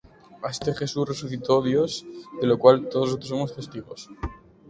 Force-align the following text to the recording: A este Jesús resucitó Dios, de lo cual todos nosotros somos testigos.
A 0.41 0.49
este 0.49 0.73
Jesús 0.73 1.07
resucitó 1.07 1.61
Dios, 1.61 2.03
de 2.41 2.47
lo 2.47 2.57
cual 2.57 2.89
todos 2.89 3.05
nosotros 3.05 3.29
somos 3.29 3.55
testigos. 3.55 4.09